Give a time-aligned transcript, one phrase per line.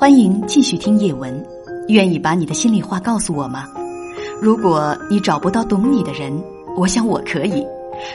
[0.00, 1.46] 欢迎继续听叶文，
[1.88, 3.68] 愿意把你的心里话告诉我吗？
[4.40, 6.32] 如果你找不到懂你的人，
[6.74, 7.62] 我想我可以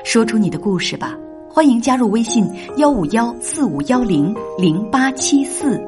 [0.04, 1.16] 说出你的故事吧。
[1.48, 5.79] 欢迎加入微信幺五幺四五幺零零八七四，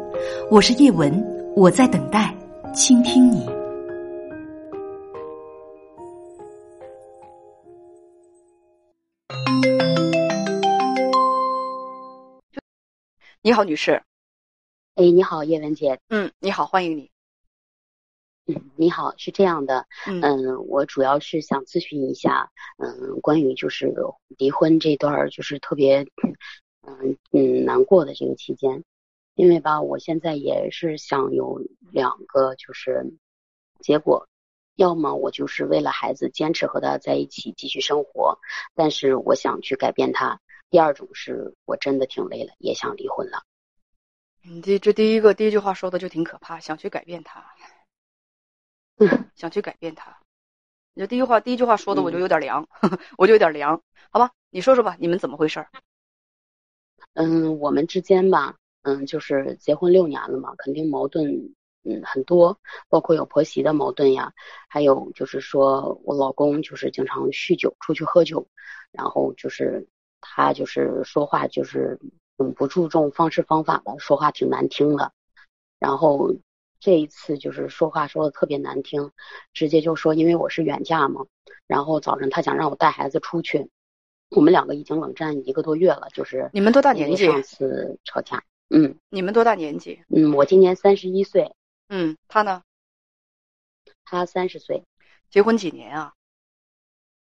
[0.51, 1.11] 我是叶文，
[1.55, 2.31] 我在等待
[2.75, 3.43] 倾听你。
[13.41, 13.99] 你好，女士。
[14.97, 15.99] 哎，你好，叶文姐。
[16.09, 17.11] 嗯，你好，欢迎你。
[18.47, 23.93] 嗯，你好，是这样的，嗯，我主要是想咨询一下，嗯，关于就是
[24.39, 26.07] 离婚这段就是特别，
[26.81, 28.83] 嗯嗯难过的这个期间，
[29.35, 33.05] 因为吧，我现在也是想有两个就是
[33.79, 34.27] 结果，
[34.77, 38.39] 要么我就是为了孩子坚持和他在一起继续生活，
[38.73, 40.39] 但是我想去改变他；
[40.71, 43.43] 第二种是我真的挺累了，也想离婚了。
[44.49, 47.43] 你这这第一个第一句话说的就挺可怕，想去改变他，
[49.35, 50.17] 想去改变他。
[50.93, 52.67] 你这第一话第一句话说的我就有点凉，
[53.17, 53.83] 我就有点凉。
[54.09, 55.67] 好吧，你说说吧，你们怎么回事？
[57.13, 62.57] 嗯，我们之间吧，嗯，就是结婚六年了嘛，肯定矛盾嗯很多，
[62.87, 64.33] 包括有婆媳的矛盾呀，
[64.69, 68.47] 还有就是说我老公就是经常酗酒，出去喝酒，
[68.91, 69.85] 然后就是
[70.21, 71.99] 他就是说话就是。
[72.37, 75.11] 嗯，不注重方式方法的，说话挺难听的。
[75.79, 76.35] 然后
[76.79, 79.11] 这一次就是说话说的特别难听，
[79.53, 81.25] 直接就说因为我是远嫁嘛。
[81.65, 83.69] 然后早晨他想让我带孩子出去，
[84.29, 86.07] 我们两个已经冷战一个多月了。
[86.13, 87.25] 就是你们多大年纪？
[87.25, 90.03] 上次吵架，嗯，你们多大年纪？
[90.09, 91.53] 嗯，我今年三十一岁。
[91.89, 92.61] 嗯，他呢？
[94.05, 94.83] 他三十岁。
[95.29, 96.13] 结婚几年啊？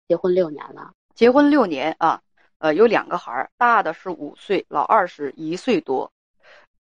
[0.06, 0.92] 结婚六年了。
[1.14, 2.22] 结婚六年啊。
[2.58, 6.10] 呃，有两个孩儿，大的是五岁，老二是一岁多。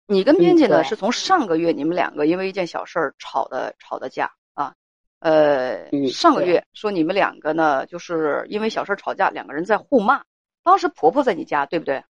[0.05, 4.75] 你跟编辑呢，是从上个月你们两个因为一件小事儿吵的吵的架啊。
[5.19, 10.23] 呃，上个月说你们两个呢，就是因为小事吵架，两个人在互骂。
[10.61, 12.03] 当时婆婆在你家，对不对？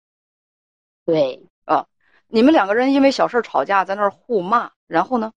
[1.04, 1.86] 对啊，
[2.26, 5.32] 你们两个人因为小事吵架，在那儿互骂，然后呢？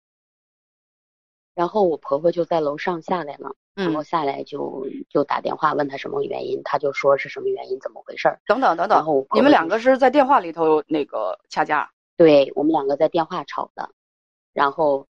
[1.54, 3.56] 然后我婆婆就在楼上下来了。
[3.76, 8.40] 然后下来就就打电话问他什么原因，他就说是什么原因，怎么回事儿？
[8.48, 8.98] 等等等等。
[8.98, 11.92] 然后你们两个是在电话里头那个掐架？
[12.18, 13.90] 对我们两个在电话吵的。
[14.54, 15.06] 然后，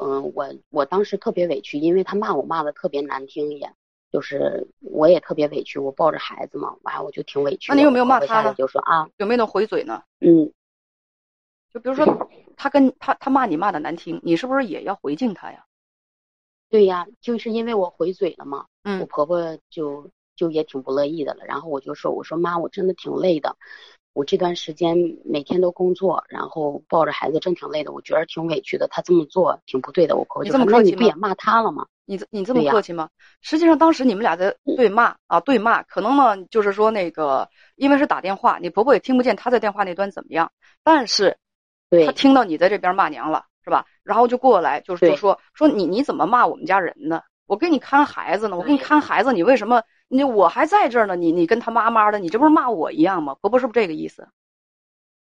[0.00, 3.72] 嗯，我我当时特别委屈，因为他骂我骂的特别难听，也
[4.10, 7.70] 就是我也特别委屈，我抱着孩子嘛，完我就挺委屈。
[7.70, 8.52] 那你有没有骂他呢？
[8.54, 10.02] 就说啊，有没有回嘴呢？
[10.18, 10.52] 嗯，
[11.72, 15.64] 就比如说他跟他他骂你骂的难听，你是不是也要回敬他呀？
[16.70, 21.44] 对呀，就是因为我回嘴了嘛，嗯，我婆婆就就也挺不乐意的了。
[21.44, 23.56] 然后我就说，我说妈，我真的挺累的，
[24.12, 27.92] 我这段时间每天都工作，然后抱着孩子，真挺累的。
[27.92, 30.16] 我觉得挺委屈的，她这么做挺不对的。
[30.16, 31.86] 我婆婆就说，那你不也骂他了吗？
[32.06, 33.08] 你你这么客气吗？
[33.40, 40.50] 实际上当时你们俩在对骂啊，对骂，可能呢就是说那个，因为是打电话，你婆婆也听不见她在电话那端怎么样，
[40.82, 41.36] 但是，
[42.06, 43.46] 她听到你在这边骂娘了。
[43.64, 43.86] 是吧？
[44.02, 47.22] 然后就过来，就是就说说你你怎么骂我们家人呢？
[47.46, 51.16] 我给你看孩子呢，我给你看孩子，你为什么你我还在这儿呢？
[51.16, 53.34] 你你跟他妈妈的，你这不是骂我一样吗？
[53.40, 54.28] 婆婆是不是这个意思？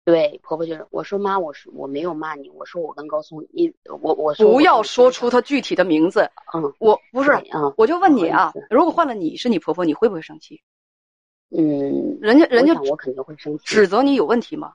[0.07, 6.31] 对，婆婆就是我说妈，我说我没有骂你，我说我跟高松你我我不要说出他具体的名字。
[6.55, 7.31] 嗯，我不是，
[7.77, 10.63] 我就问你啊，如果换了你是你婆婆，你会不会生气？
[11.51, 14.73] 嗯，人家人家我肯定会生气，指责你有问题吗？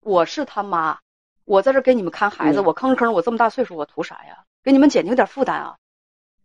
[0.00, 0.98] 我是他妈。
[1.44, 4.44] 我在这给你们看孩子，我吭吭，我这么大岁数，我图啥呀？
[4.62, 5.76] 给你们减轻点负担啊！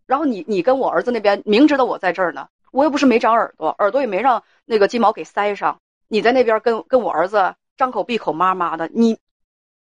[0.06, 5.80] 然后你你跟我儿子那边明知道我在这儿呢，我又不是没长耳朵，耳朵也没让那个金毛给塞上。
[6.08, 9.20] 你在那边跟跟我儿子张口闭口妈妈的，你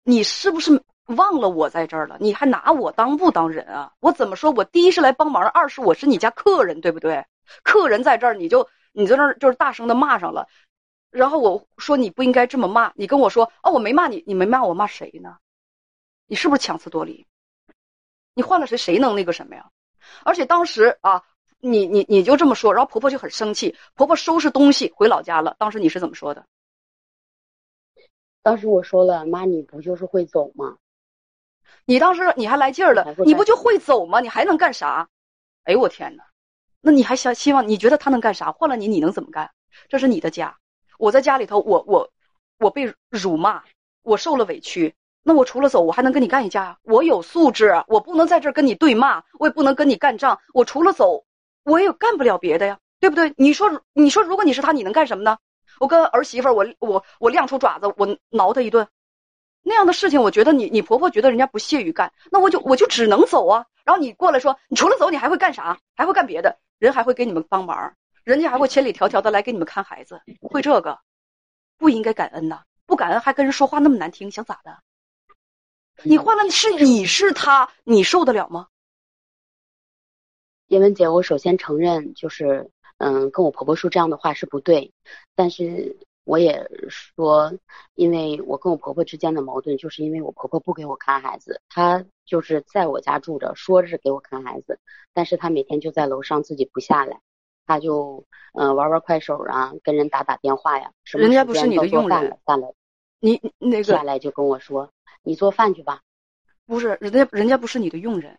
[0.05, 2.17] 你是不是忘了我在这儿了？
[2.21, 3.93] 你还拿我当不当人啊？
[4.01, 4.51] 我怎么说？
[4.51, 7.25] 我第一是来帮忙，二是我是你家客人，对不对？
[7.63, 10.49] 客人在这儿，你就你在那儿就是大声的骂上了。
[11.11, 15.39] 然后我说你不应该这么骂，你跟我说哦，我没骂你，你没骂我，骂谁呢？
[16.27, 17.27] 你是不是强词夺理？
[18.35, 19.71] 你换了谁，谁能那个什么呀？
[20.25, 21.23] 而且当时啊，
[21.59, 25.57] 你你你就这么说，然后婆婆就很生气，婆婆收拾东西回老家了。
[25.59, 26.45] 当时你是怎么说的？
[28.43, 30.77] 当时我说了，妈，你不就是会走吗？
[31.85, 34.21] 你当时你还来劲儿了，你不就会走吗？
[34.21, 35.09] 你还能干啥？
[35.65, 36.25] 哎呦我天哪！
[36.81, 37.67] 那你还想希望？
[37.67, 38.53] 你觉得他能干啥？
[38.53, 39.51] 换了你，你能怎么干？
[39.89, 40.57] 这是你的家。
[40.99, 42.11] 我在家里头，我我
[42.59, 43.63] 我被辱骂，
[44.03, 44.95] 我受了委屈。
[45.23, 46.79] 那我除了走，我还能跟你干一架？
[46.83, 50.39] 我有素质，我不能在这儿跟你对骂，我也不能跟你干仗。
[50.55, 51.25] 我除了走，
[51.65, 53.35] 我也干不了别的呀，对不对？
[53.37, 55.37] 你说，你说，如果你是他，你能干什么呢？
[55.81, 58.87] 我跟儿媳妇儿，我我我亮出爪子，我挠他一顿，
[59.63, 63.67] 那样的事情，我觉得你你婆婆觉得人家不屑于干，那我就我就只能走啊。
[63.85, 65.77] 然后你过来说，你除了走，你还会干啥？
[65.97, 66.57] 还会干别的？
[66.79, 67.93] 人还会给你们帮忙，
[68.27, 70.99] 人家还会千里迢迢的来给你们看孩子，会这个，
[71.79, 72.65] 不应该感恩呐！
[72.85, 74.83] 不感恩还跟人说话那么难听，想咋的？
[76.03, 78.67] 你换了是你是他，你受得了吗？
[80.67, 82.69] 叶文姐，我首先承认，就是
[82.99, 84.93] 嗯，跟我婆婆说这样的话是不对，
[85.37, 85.97] 但是。
[86.27, 87.57] 我也说，
[87.95, 94.81] 因为我跟我婆婆之间的矛盾，就是因为我婆婆不给我看孩子，她就是在我家住着，说是给我看孩子，
[95.15, 97.21] 但是她每天就在楼上自己不下来，
[97.67, 98.25] 她就
[98.55, 102.73] 嗯玩玩快手啊，跟人打打电话呀，什么时间都做饭了，下来，
[103.21, 104.91] 你那个下来就跟我说，
[105.23, 106.01] 你做饭去吧。
[106.67, 108.39] 不是，人家人家不是你的佣人。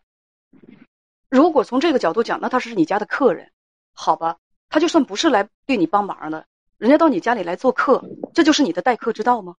[1.30, 3.52] 如果从这个角度讲，那他是你家的客人，
[3.94, 4.38] 好吧？
[4.70, 6.46] 他就算不是来对你帮忙的。
[6.78, 8.04] 人家到你家里来做客，
[8.34, 9.56] 这就是你的待客之道吗？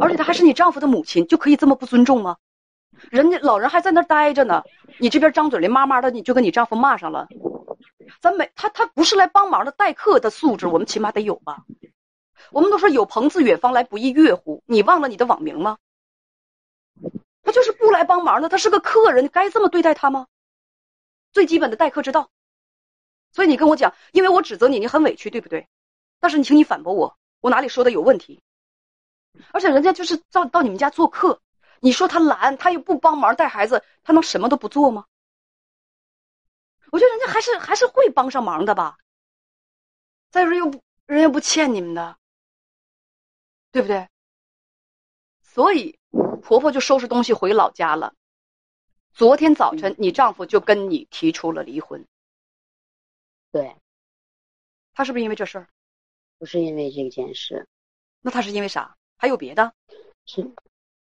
[0.00, 2.36] 而且他还是你丈夫的母亲，就可以这么不尊重吗？
[3.10, 4.62] 人家老人还在那待着呢，
[4.98, 7.28] 你这边张嘴连妈妈的，你就跟你丈夫骂上了。
[8.20, 11.64] 咱没他，他不是来帮忙的，待客的素质我们起码得有吧？
[12.50, 14.62] 我们都说有朋自远方来，不亦乐乎？
[14.66, 15.78] 你忘了你的网名吗？
[17.42, 20.26] 他就是不来帮忙的，他是个客人，该这么对待他吗？
[21.32, 22.30] 最基本的待客之道。
[23.32, 25.68] 所以你跟我讲，因为我指责你，你很委屈，对不对？
[26.20, 28.40] 但是你请你反驳我，我哪里说的有问题？
[29.50, 31.40] 而且人家就是到到你们家做客，
[31.80, 35.06] 你说他懒，他又不帮忙带孩子，他能什么都不做吗？
[36.94, 38.98] 我觉得人家还是还是会帮上忙的吧。
[40.30, 42.16] 再说又不人家不欠你们的，
[43.72, 44.08] 对不对？
[45.42, 45.98] 所以
[46.40, 48.14] 婆婆就收拾东西回老家了。
[49.12, 52.06] 昨天早晨，你丈夫就跟你提出了离婚。
[53.50, 53.74] 对，
[54.92, 55.68] 他是不是因为这事儿？
[56.38, 57.66] 不是因为这件事，
[58.20, 58.96] 那他是因为啥？
[59.16, 59.74] 还有别的？
[60.26, 60.48] 是，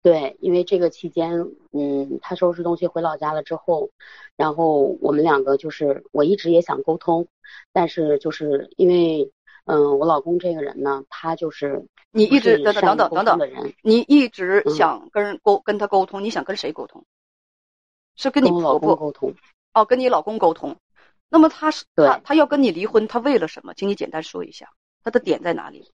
[0.02, 1.32] 对，因为这个期间，
[1.72, 3.90] 嗯，他收拾东西回老家了之后，
[4.36, 7.26] 然后我们两个就是，我一直也想沟通，
[7.72, 9.32] 但是就是因为，
[9.64, 17.04] 嗯，我老公这个人呢，他就是你一直等等等等等等你一直想跟人沟跟他沟通，你想跟谁沟通？
[18.14, 19.34] 是跟你婆婆沟通？
[19.74, 20.76] 哦，跟你老公沟通。
[21.28, 23.74] 那么他是他他要跟你离婚，他为了什么？
[23.74, 24.70] 请你简单说一下，
[25.02, 25.92] 他的点在哪里？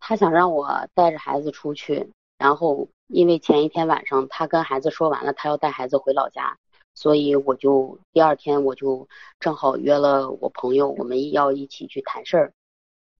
[0.00, 6.56] 他想让我带着孩子出去，然后因为前一天晚上他跟孩子说完了，他要带孩子回老家，
[6.94, 9.08] 所以我就第二天我就
[9.40, 12.52] 正好约了我朋友，我们要一起去谈事儿，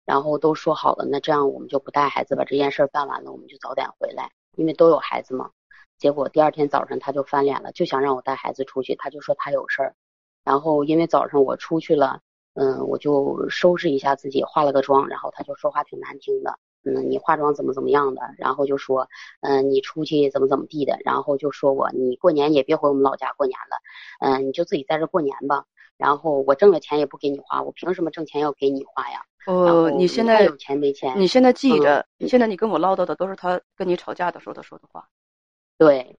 [0.04, 5.50] 然后都说好了，那这样我们就不带孩子，把这件事儿办完了，我们就早点回来，因为都有孩子嘛。
[5.98, 9.94] 结果第二天早上他就翻脸了，就想让我带孩子出去，他就说他有事儿。
[10.44, 12.20] 然后因为早上我出去了，
[12.54, 19.08] 嗯，我就收拾一下自己，化了个妆，然后他就说话挺难听的，嗯，你化妆怎么怎么样的，然后就说，
[19.40, 23.76] 嗯，你出去怎么怎么地的，然后就说我，你过年也别回我们老家过年了，
[24.20, 25.64] 嗯，你就自己在这过年吧，
[25.96, 29.22] 然后我挣了钱也不给你花，我凭什么挣钱要给你花呀？
[29.46, 31.18] 哦，你现在有钱没钱？
[31.18, 35.08] 你现在记着，现在你跟我唠叨的都是他跟你吵架的时候他说的话，
[35.78, 36.16] 对。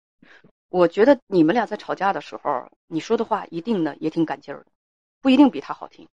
[0.71, 4.67] 我觉得你们俩在吵架的时候，你说的话一定呢也挺赶劲儿的，
[5.19, 6.07] 不一定比他好听。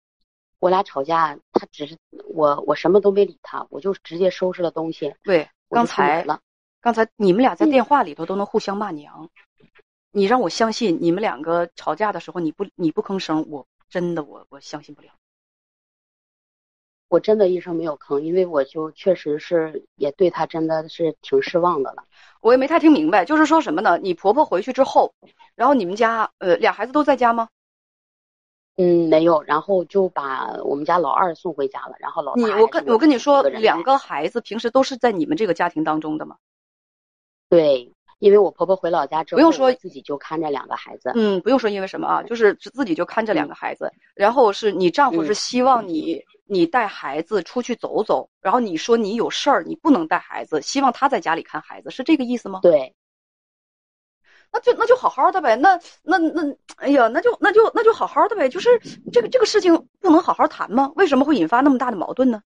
[0.66, 1.96] 我俩吵架，他只是
[2.28, 5.14] 我我什么都没理他，我就直接收拾了东西。
[5.22, 6.26] 对，刚才
[6.82, 9.30] 刚才你们俩在电话里头都能互相骂娘，
[10.10, 15.10] 你让我相信你们两个吵架的时候你不你不吭声，我真的我我相信不了。
[17.10, 22.04] 我真的一声没有吭，因为我就确实是也对他真的是挺失望的了。
[22.42, 24.00] 我也没太听明白，就是说什么呢？
[24.00, 25.14] 你婆婆回去之后，
[25.54, 27.50] 然后你们家呃俩孩子都在家吗？
[28.78, 36.36] 嗯，没有，然后就把我们家老二送回家了，然后老你我跟我跟你说，两个孩子平时都是在你们这个家庭当中的吗？
[37.50, 37.92] 对。
[38.20, 41.12] 因为我婆婆回老家之后，不用说自己就看着两个孩子。
[41.16, 43.92] 嗯，不用说因为什么啊，就是自己就看着两个孩子。
[44.16, 52.62] 然后是你丈夫是希望你你带孩子出去走走，然后你说你有事儿，你不能带孩子，希望他在家里看孩子，是这个意思吗？
[52.64, 52.96] 对。
[54.56, 58.80] 那就那就好好的呗，那那那，哎呀，那就那就那就好好的呗，就是
[59.12, 60.94] 这个这个事情不能好好谈吗？
[60.96, 62.42] 为什么会引发那么大的矛盾呢？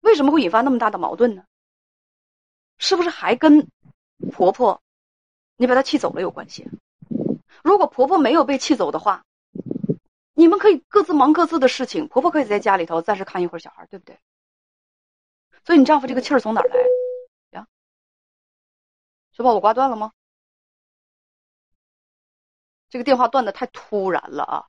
[0.00, 1.44] 为什么会引发那么大的矛盾呢？
[2.78, 3.68] 是不是还跟？
[4.30, 4.80] 婆婆，
[5.56, 6.68] 你把她气走了有关系。
[7.64, 9.24] 如果婆婆没有被气走的话，
[10.34, 12.06] 你们可以各自忙各自的事情。
[12.06, 14.16] 婆婆可以在家里头暂时看一会儿小孩，对不对？
[15.64, 16.76] 所以你丈夫这个气儿从哪儿来
[17.50, 17.66] 呀？
[19.32, 20.12] 是把我挂断了吗？
[22.92, 24.64] 这个电话断的太突然了啊！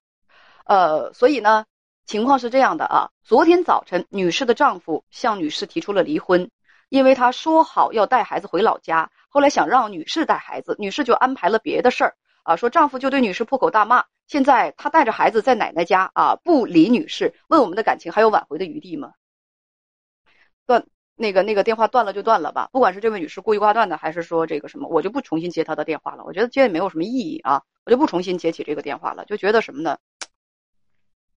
[0.64, 1.66] 呃，所以呢，
[2.06, 3.10] 情况是这样的啊。
[3.22, 6.50] 昨天早晨，女士的丈夫向女士提出了离婚。
[6.88, 14.06] 因为他说好要带孩子回老家，后来想让女士带孩子，女士就安排了别的事儿啊，说丈夫就对女士破口大骂。
[14.26, 19.12] 现在他带着孩子在奶奶家啊，不理女士，问我们的感情还有挽回的余地吗？
[20.66, 26.24] 断那个那个电话断了就断了吧，不管是这位女士故意挂断的，还是说这个什么，我就不重新接她的电话了。
[26.26, 29.98] 我觉得接也没有什么意义啊，我就不重新接起这个电话了，就觉得什么呢？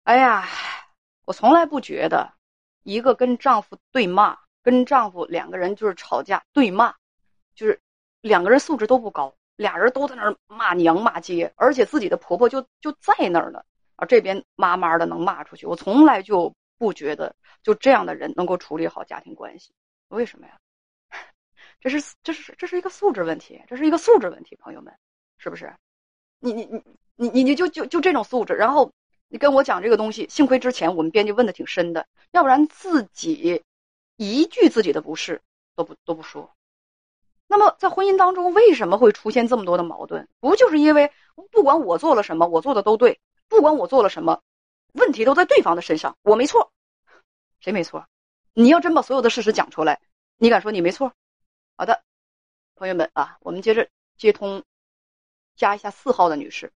[0.05, 0.47] 哎呀，
[1.25, 2.33] 我从来不觉得
[2.83, 6.95] 一个跟丈夫对骂，跟丈夫两个人就是吵架对骂，
[7.55, 7.81] 就是
[8.21, 13.63] 两个人素质都不高，俩人都在那儿骂娘骂街，而且自己的婆婆就就在那儿呢
[13.97, 19.73] 啊，这边妈妈的能骂出去，我从来就不觉得就这样的人能够处理好家庭关系，
[20.09, 20.59] 为什么呀？
[21.81, 24.95] 这是这是这是一个素质问题，这是一个素质问题，朋友们，
[25.39, 25.75] 是不是？
[26.41, 26.83] 你你你
[27.17, 28.93] 你你你就就就这种素质，然后。
[29.29, 33.65] 你跟我讲这个东西，幸亏之前我们编辑问的挺深的，要不然自己
[34.17, 35.43] 一句自己的不是
[35.75, 36.55] 都不都不说。
[37.49, 40.29] 那么在婚姻当中，为什么会出现这么多的矛盾？
[40.39, 41.11] 不就是因为
[41.51, 44.41] 不管我做了什么，我做的都对；不管我做了什么，
[44.95, 46.73] 问题都在对方的身上，我没错，
[47.61, 48.09] 谁没错？
[48.53, 50.01] 你要真把所有的事实讲出来，
[50.39, 51.13] 你敢说你没错？
[51.77, 52.03] 好的，
[52.75, 54.65] 朋友们啊，我们接着接通，
[55.57, 56.73] 加一下四号的女士。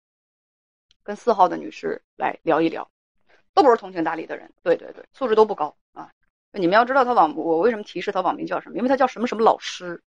[1.04, 2.90] 跟四号的女士来聊一聊，
[3.54, 6.12] 都不是通情达理的人，对对对，素质都不高啊！
[6.52, 8.76] 你们要知道他网，我为什么提示他网名叫什么？
[8.76, 10.02] 因为他叫什么什么老师。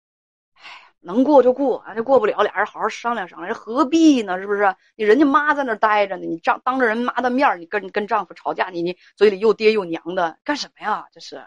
[0.54, 4.38] 哎呀，能过就过，啊，这过不了，俩人好好商量商量，何必呢？
[4.38, 4.75] 是不是？
[4.96, 11.06] 你人家妈在那待着呢，你丈当着人妈的面你跟跟丈夫吵架，你你嘴里又爹又娘的，干什么呀？
[11.12, 11.40] 这是